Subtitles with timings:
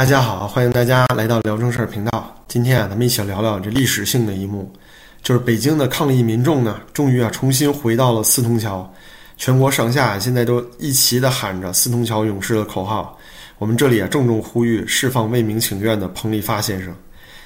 [0.00, 2.34] 大家好，欢迎大家来到聊正事儿频道。
[2.48, 4.72] 今天啊，咱们一起聊聊这历史性的一幕，
[5.22, 8.90] 就是北京的抗议民众呢，终于啊重新回到了四通桥，
[9.36, 13.18] 全国上下现在都一齐的喊着“四通桥勇士”的口号。
[13.58, 16.96] 我们这里啊郑重呼吁释放为民请愿的彭立发先生。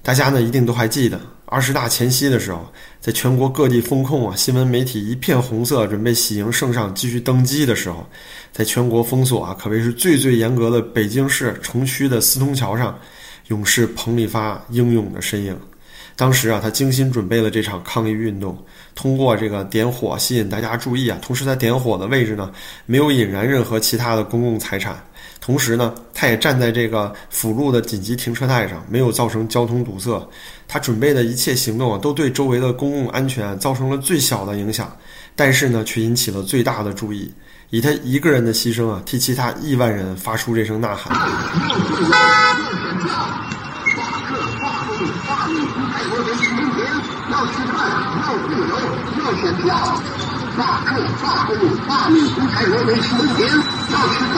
[0.00, 2.66] 大家呢一定都还记得，二十大前夕的时候，
[3.00, 8.04] 在全国各地封控啊，新闻媒体一片红色，准备喜迎圣上继续登基的时候，
[8.52, 12.98] 在全国封锁啊，可谓是最最严格的北京市城区的四通桥上，
[13.46, 15.56] 勇士彭丽发英勇的身影。
[16.16, 18.56] 当时啊，他精心准备了这场抗议运动，
[18.94, 22.50] 通过这个点火吸引大家注意啊，同时在点火的位置呢，
[22.86, 24.96] 没有引燃任何其他的公共财产。
[25.40, 30.26] 同时呢，他也站在这个辅路的紧急停车带上，没有造成交通堵塞。
[30.66, 34.90] 他准备的一切行动啊，都对周围的公共安全造成了最小的影响，
[35.36, 37.30] 但是呢，却引起了最大的注意。
[37.68, 41.14] 以他一个人的牺牲啊，替其他亿万人发出这声呐喊。
[50.56, 51.54] 罢课、罢工、
[51.86, 53.40] 罢免不开国门十年，
[53.92, 54.36] 要吃饭、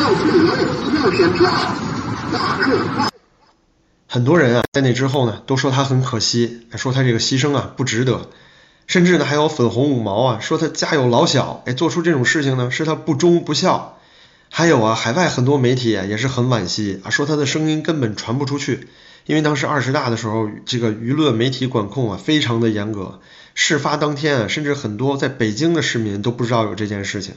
[0.00, 0.48] 要自由、
[0.96, 1.40] 要选票。
[2.32, 2.98] 罢课、罢。
[4.08, 8.30] 很多人啊，在那之后呢，都说他很可惜，说他这个牺牲啊不值得，
[8.88, 13.99] 甚至呢还有粉红五毛啊，说他家有老小，哎，做出这种事情呢是他不忠不孝。
[14.52, 18.88] 还有啊，海外很多媒体也是很惋惜啊，说他的声音根本传不出去。
[19.26, 23.20] 因为当时二十大的时候，这个舆论媒体管控啊非常的严格。
[23.54, 27.34] 事发当天啊，甚至很多在北京的市民都不知道有这件事情。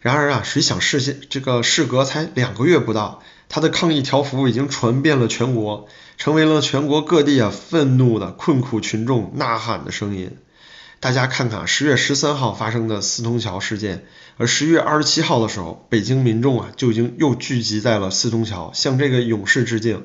[0.00, 10.38] 然而啊，谁想事先这个事隔才两个月不到，他的抗议条幅已经传遍了全国，成为了全国各地啊愤怒的困苦群众呐喊的声音。
[11.00, 14.04] 大家看看十月十三号发生的四通桥事件，
[14.36, 20.02] 而十月二十七号的时候，北京民众啊就已经又聚集在了四通桥，向这个勇士致敬。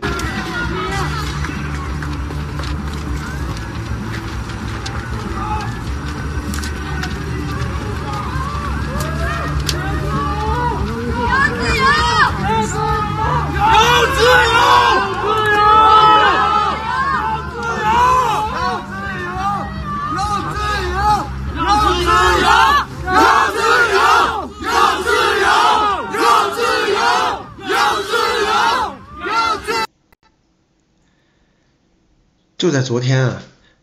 [32.64, 33.42] 就在昨天啊，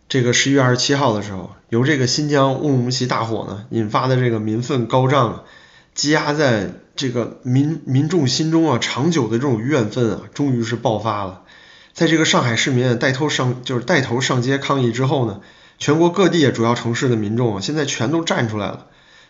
[0.09, 5.45] 这个十一月二十七号的时候，由这个新疆乌鲁木齐大火呢引发的这个民愤高涨，
[5.95, 11.43] 积压在这个民民众心中啊长久的这种怨愤啊，终于是爆发了。
[11.93, 15.43] 在这个上海市民带头上就是带头上街抗议之后呢，
[15.79, 18.87] 全国各地主要城市的民众啊现在全都站出来了。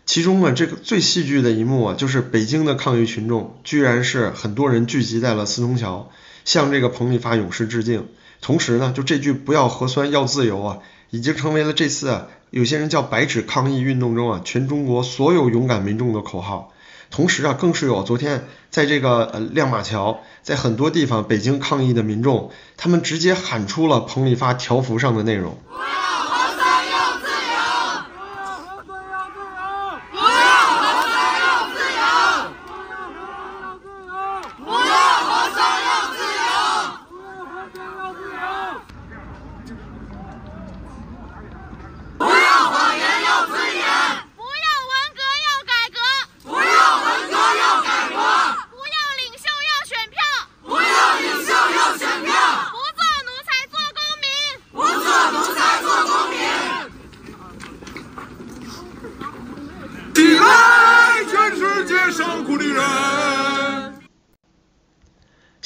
[0.07, 6.13] 其中呢，这个最戏剧的一幕啊，就是北京的抗议群众居然是很多人聚集在了四通桥，
[6.45, 8.07] 向这个彭立发勇士致敬。
[8.41, 10.79] 同时呢，就这句“不要核酸，要自由”啊，
[11.11, 16.73] 已经成为了这次啊，有些人叫“白纸抗议”运动中啊，全中国所有勇敢民众的口号。
[17.11, 25.59] 同时啊，更是有昨天在这个呃亮马桥，在很多地方北京抗议的民众，他们直接喊出了彭丽发条幅上的内容。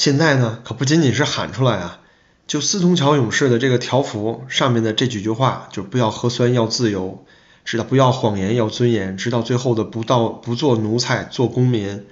[0.04, 1.98] 现在呢，可不仅仅是喊出来啊，
[2.47, 7.25] 就四通桥勇士的这个条幅上面的这几句话，就不要核酸，要自由，
[7.65, 12.04] 知道不要谎言，要尊严，直到最后的不到不做奴才，做公民。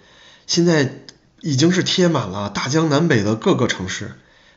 [0.47, 1.01] 现在
[1.43, 4.13] 已经是贴满了大江南北的各个城市，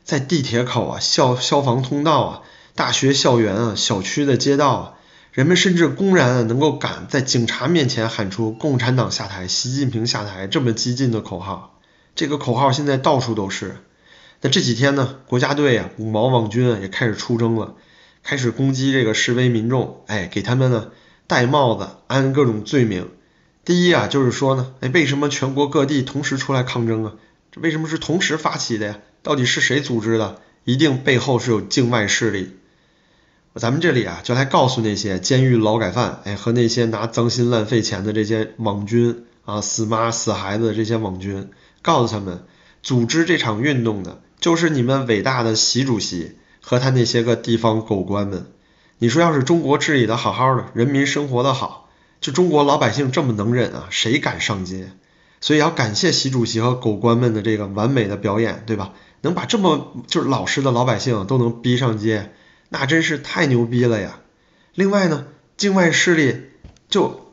[0.05, 2.41] 在地铁口啊、消消防通道啊、
[2.73, 4.93] 大学校园啊、小区的街道啊，
[5.33, 11.74] 人们甚至公然能够敢在警察面前喊出“共产党下台，习近平下台”这么激进的口号。
[12.15, 13.75] 这个口号现在到处都是。
[14.41, 17.75] 那这几天呢，国家队啊，五毛网军啊也开始出征了，
[18.23, 20.91] 开始攻击这个示威民众，哎，给他们呢
[21.27, 23.09] 戴帽子，安各种罪名。
[23.63, 27.13] 第一啊，就是说呢，哎，为什么全国各地同时出来抗争啊？
[27.51, 28.99] 这为什么是同时发起的呀？
[29.23, 30.39] 到底是谁组织的？
[30.63, 32.55] 一定背后是有境外势力。
[33.55, 41.49] 咱们这里啊，就来告诉那些监狱劳改犯，哎，和那些拿脏心烂肺钱的这些网军啊，死妈死孩子的这些网军。
[41.85, 42.45] 告诉他们，
[42.81, 48.47] 组织这场运动的，就是你们伟大的习主席和他那些个地方狗官们。
[48.97, 51.91] 你说要是中国治理的好好的，人民生活的好，
[52.21, 54.93] 就中国老百姓这么能忍啊，谁敢上街？
[55.41, 58.93] 所以要感谢习主席和狗官们的这个完美的表演，对吧？
[59.21, 62.31] 能把这么就是老实的老百姓都能逼上街，
[62.69, 64.21] 那真是太牛逼了呀！
[64.73, 66.45] 另外呢，境外势力
[66.89, 67.24] 就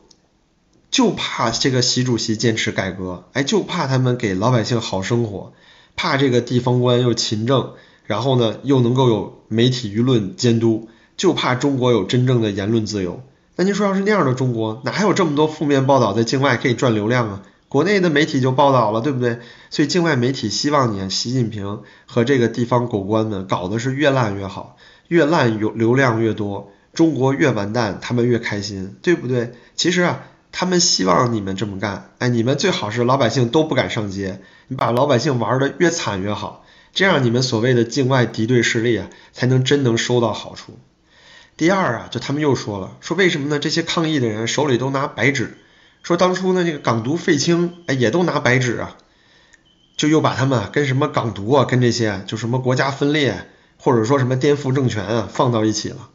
[0.93, 5.51] 就怕这个习主席坚持改革，哎，就怕他们给老百姓好生活，
[5.95, 7.71] 怕这个地方官又勤政，
[8.05, 13.23] 然后呢又能够有媒体舆论监督，就怕中国有真正的言论自由。
[13.55, 17.41] 那您说要是那样的中国，哪还有这么多负面报道在境外可以赚流量啊？
[17.69, 19.39] 国内的媒体就报道了，对不对？
[19.71, 29.53] 所以境外媒体希望你习近平和这个地方狗官们搞的是越烂越好，越烂有流量越多，中国越完蛋，他们越开心，对不对？
[29.75, 30.23] 其实啊，
[30.55, 36.63] 他们希望你们这么干，哎，你们最好是老百姓都不敢上街，你把老百姓玩的越惨越好，
[36.93, 40.77] 这样你们所谓的境外敌对势力啊，才能真能收到好处。
[41.57, 43.57] 第二啊，就他们又说了，说为什么呢？
[43.57, 45.57] 这些抗议的人手里都拿白纸。
[46.03, 48.95] 说当初呢，这个港独废青，哎，也都拿白纸啊，
[49.97, 53.47] 就又把他们跟什么港独啊，跟这些就什么国家分裂，
[53.77, 56.09] 或者说什么颠覆政权啊，放到一起了。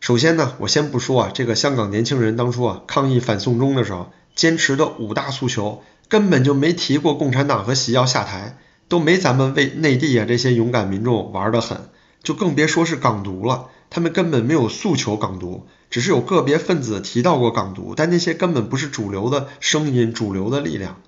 [0.00, 8.58] 首先呢，我先不说啊，这个香港年轻人当初啊抗议反送中的时候，坚持的五大诉求，根本就没提过共产党和习要下台，
[8.88, 11.88] 都没咱们为内地啊这些勇敢民众玩得狠，
[12.22, 13.68] 就更别说是港独了。
[13.88, 21.00] 他们根本没有诉求港独，只是有个别分子提到过港独，但那些根本不是主流的声音、主流的力量。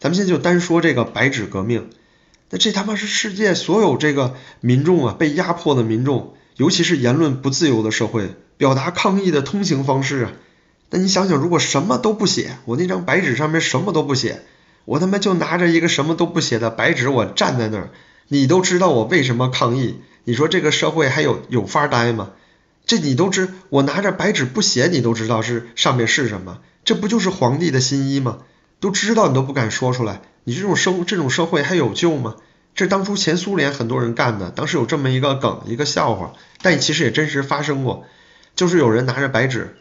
[0.00, 1.88] 咱们现在就单说这个白纸革命，
[2.50, 10.32] 那这他妈是世界所有这个民众啊被压迫的民众，尤其是言论不自由的社会，表达抗议的通行方式啊。
[10.90, 14.42] 那你想想，如果什么都不写，我那张白纸上面什么都不写，
[14.84, 17.90] 我他妈就拿着一个什么都不写的白纸，我站在那儿，
[18.28, 19.96] 你都知道我为什么抗议。
[20.24, 22.30] 你说这个社会还有有法待吗？
[22.86, 28.38] 这你都知，我拿着白纸不写，你都知道是上面是什么，这不就是皇帝的新衣吗？
[28.78, 32.36] 都知道你都不敢说出来，你这种生这种社会还有救吗？
[32.74, 38.04] 这当初前苏联很多人干的，当时有这么一个梗，一个笑话，但其实也真实发生过，
[38.56, 39.76] 就是有人拿着白纸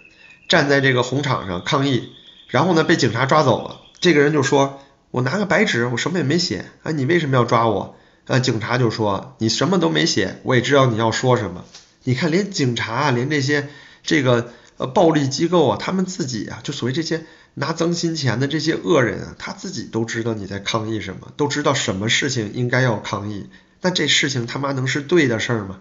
[0.48, 2.12] 站在这个红场上抗议，
[2.48, 4.80] 然后呢被警察抓走了，这个人就说
[5.10, 7.96] ：“我拿个白纸，我什么也没写，啊，你为什么要抓我？”
[8.26, 11.66] 呃，警察就说你什么都没写，我也知道你要说什么。
[12.04, 13.68] 你看，连警察啊，连这些
[14.02, 17.26] 这个呃暴力机构啊，他们自己啊，就所谓这些
[17.56, 23.50] 拿增薪钱的这些恶人啊，他自己都知道你在抗议什么，都知道什么事情应该要抗议。
[23.82, 25.80] 那这事情他妈能是对的事儿吗？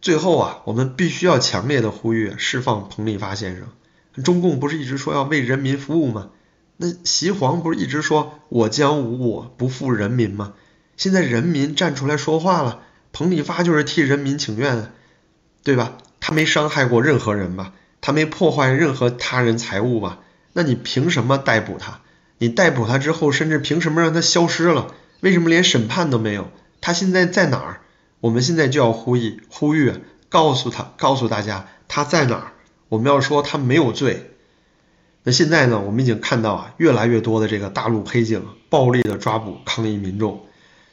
[0.00, 3.68] 最后啊，我们必须要强烈的呼吁释放彭立发先生。
[4.22, 6.30] 中共不是一直说要为人民服务吗？
[6.76, 10.54] 那习黄不是一直说我将无我，不负人民吗？
[10.96, 12.82] 现在人民站出来说话了，
[13.12, 14.92] 彭丽发就是替人民请愿，
[15.62, 15.98] 对吧？
[16.20, 17.72] 他没伤害过任何人吧？
[18.00, 20.20] 他没破坏任何他人财物吧？
[20.54, 22.00] 那你凭什么逮捕他？
[22.38, 24.94] 你逮捕他之后，甚至凭什么让他消失了？
[25.20, 26.50] 为什么连审判都没有？
[26.80, 27.80] 他现在在哪儿？
[28.20, 29.92] 我们现在就要呼吁，呼吁，
[30.30, 32.52] 告诉他，告诉大家他在哪儿？
[32.88, 34.30] 我们要说他没有罪。
[35.22, 35.80] 那现在呢？
[35.80, 40.46] 我们已经看到啊，越来越多的这个大陆黑警暴力的抓捕抗议民众。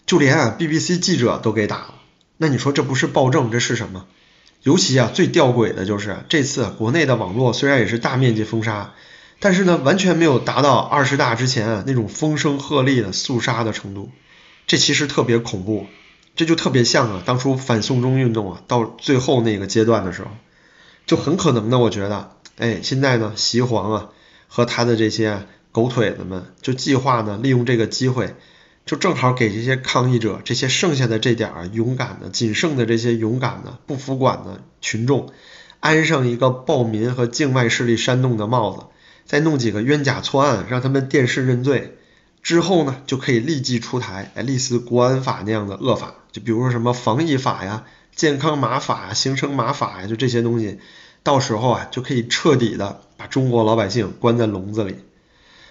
[0.05, 1.95] 就连啊 BBC 记者都给打了，
[2.37, 4.07] 那你说这不是暴政，这是什么？
[4.63, 8.93] 尤其啊最吊诡的就是这次国内的网络虽然也是大面积封杀，
[9.41, 14.09] 但是呢完全没有达到二十大之前啊那种风声鹤唳的肃杀的程度，
[14.67, 15.87] 这其实特别恐怖，
[16.37, 20.29] 这就特别像啊当初反送中运动啊到最后那个阶段的时候，
[21.05, 24.09] 就很可能呢我觉得，哎现在呢习皇啊
[24.47, 28.35] 和他的这些狗腿子们就计划呢利用这个机会。
[28.83, 35.31] 就正好给这些抗议者，这些剩下的这点儿勇敢的、仅剩的这些勇敢的、不服管的群众，
[35.79, 38.85] 安上一个暴民和境外势力煽动的帽子，
[39.31, 41.95] 再弄几个冤假错案，让他们电视认罪，
[42.43, 50.79] 之后呢，就可以立即出台，哎，类似国安法那样的恶法，就比如说什么防疫法呀、健康码法呀、行程码法呀，就这些东西，
[51.23, 54.95] 到时候啊，就可以彻底的把中国老百姓关在笼子里。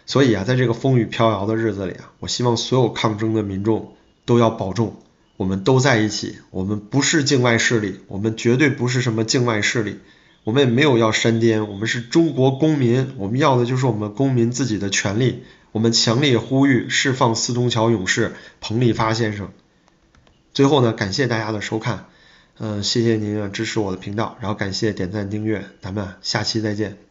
[0.06, 4.96] 所以啊，在这个风雨飘摇的日子里啊，我希望所有抗争的民众都要保重，
[5.36, 9.98] 我们都在一起，我们不是境外势力，我们绝对不是什么境外势力，
[10.44, 15.42] 我们也没有要山巅，我们是中国公民，我们要的就是我们公民自己的权利，
[15.72, 19.50] 我们强烈呼吁释放四通桥勇士彭立发先生。
[20.52, 22.06] 最后呢，感谢大家的收看，
[22.58, 27.09] 嗯，谢谢您啊支持我的频道，然后感谢点赞订阅，咱们下期再见。